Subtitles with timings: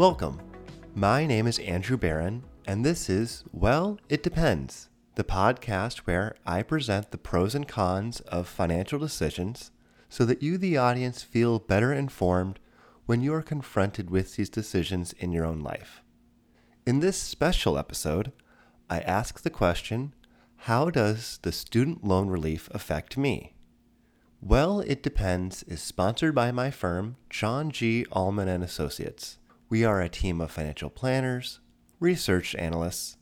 [0.00, 0.40] Welcome.
[0.94, 6.62] My name is Andrew Baron, and this is Well, It Depends, the podcast where I
[6.62, 9.70] present the pros and cons of financial decisions
[10.08, 12.58] so that you, the audience, feel better informed
[13.04, 16.02] when you are confronted with these decisions in your own life.
[16.86, 18.32] In this special episode,
[18.88, 20.14] I ask the question
[20.60, 23.52] How does the student loan relief affect me?
[24.40, 28.06] Well, It Depends is sponsored by my firm, John G.
[28.12, 29.36] Allman and Associates.
[29.70, 31.60] We are a team of financial planners,
[32.00, 33.16] research analysts,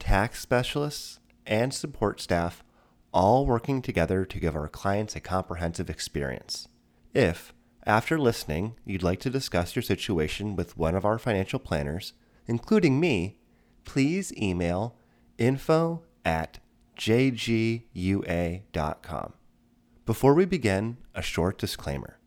[0.00, 2.64] tax specialists, and support staff
[3.12, 6.66] all working together to give our clients a comprehensive experience.
[7.14, 7.54] If,
[7.86, 12.14] after listening, you'd like to discuss your situation with one of our financial planners,
[12.48, 13.36] including me,
[13.84, 14.96] please email
[15.38, 16.58] info at
[16.98, 17.84] jgua.com.
[20.04, 22.18] Before we begin, a short disclaimer.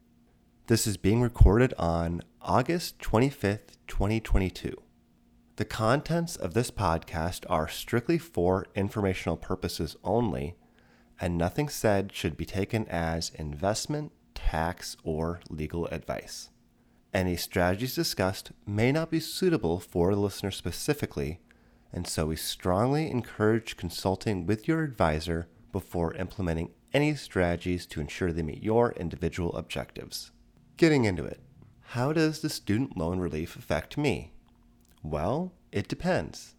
[0.68, 4.76] This is being recorded on August 25th, 2022.
[5.58, 10.56] The contents of this podcast are strictly for informational purposes only,
[11.22, 16.50] and nothing said should be taken as investment, tax, or legal advice.
[17.14, 21.42] Any strategies discussed may not be suitable for the listener specifically,
[21.94, 28.32] and so we strongly encourage consulting with your advisor before implementing any strategies to ensure
[28.32, 30.32] they meet your individual objectives.
[30.78, 31.40] Getting into it,
[31.80, 34.34] how does the student loan relief affect me?
[35.02, 36.56] Well, it depends.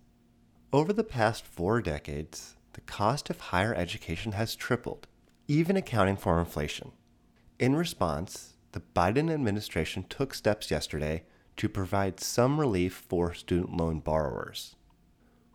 [0.72, 5.06] Over the past four decades, the cost of higher education has tripled,
[5.48, 6.92] even accounting for inflation.
[7.58, 11.24] In response, the Biden administration took steps yesterday
[11.58, 14.76] to provide some relief for student loan borrowers.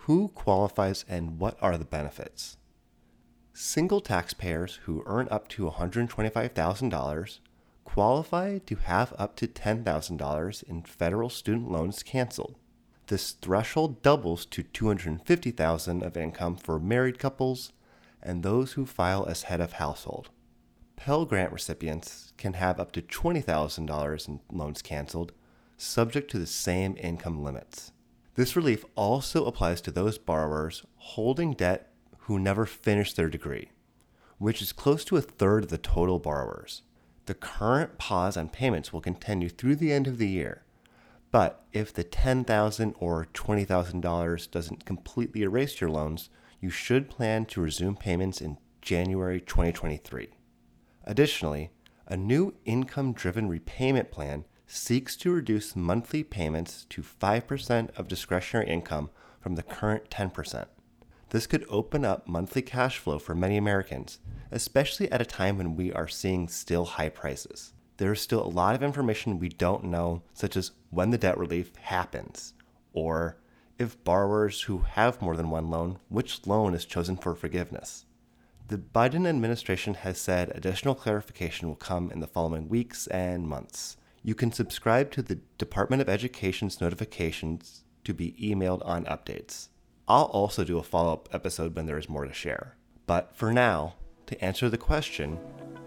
[0.06, 2.58] Who qualifies and what are the benefits?
[3.54, 7.39] Single taxpayers who earn up to $125,000
[7.94, 12.56] qualify to have up to $10,000 in federal student loans canceled.
[13.08, 17.74] This threshold doubles to $250,000 of income for married couples
[18.24, 20.30] and those who file as head of household.
[20.96, 25.34] Pell Grant recipients can have up to $20,000 in loans canceled,
[25.76, 27.92] subject to the same income limits.
[28.36, 33.72] This relief also applies to those borrowers holding debt who never finished their degree,
[34.38, 36.84] which is close to a third of the total borrowers.
[37.26, 40.64] The current pause on payments will continue through the end of the year,
[41.32, 46.30] but if the 10,000 or $20,000 doesn't completely erase your loans,
[46.60, 50.30] you should plan to resume payments in January 2023.
[51.05, 51.71] Additionally,
[52.08, 58.67] a new income driven repayment plan seeks to reduce monthly payments to 5% of discretionary
[58.67, 60.65] income from the current 10%.
[61.31, 64.19] This could open up monthly cash flow for many Americans,
[64.52, 68.49] especially at a time when we are seeing still high prices there is still a
[68.49, 72.55] lot of information we don't know, such as when the debt relief happens,
[72.93, 73.37] or
[73.77, 78.05] if borrowers who have more than one loan, which loan is chosen for forgiveness.
[78.69, 83.98] The Biden administration has said additional clarification will come in the following weeks and months.
[84.23, 89.67] You can subscribe to the Department of Education's notifications to be emailed on updates.
[90.11, 92.76] I'll also do a follow up episode when there is more to share.
[93.08, 93.94] But for now,
[94.26, 95.39] to answer the question,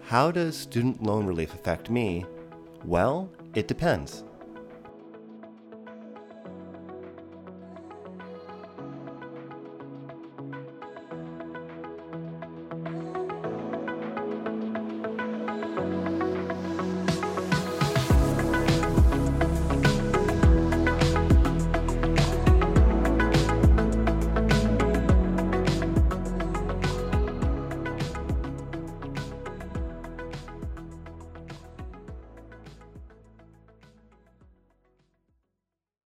[0.07, 2.25] how does student loan relief affect me?
[2.83, 4.23] Well, it depends.